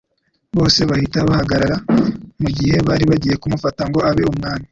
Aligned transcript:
bose 0.57 0.79
bahita 0.89 1.19
bahagarara 1.29 1.77
mu 2.41 2.49
gihe 2.57 2.77
bari 2.87 3.03
bagiye 3.11 3.35
kumufata 3.41 3.81
ngo 3.89 3.99
abe 4.09 4.23
Umwami, 4.31 4.59